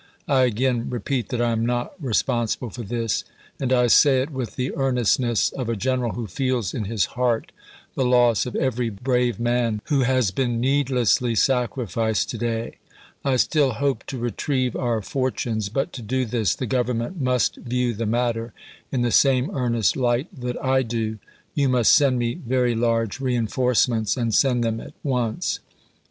[0.27, 3.23] I again repeat that I am not responsible for this,
[3.59, 7.51] and I say it with the earnestness of a general who feels in his heart
[7.93, 12.77] the loss of every brave man who has been needlessly sac rificed to day.
[13.23, 17.93] I still hope to retrieve our fortunes, but to do this the Government must view
[17.93, 18.53] the matter
[18.91, 21.19] in the same earnest light that I do.
[21.53, 25.59] You must send me very large reenforcements, and send them at once.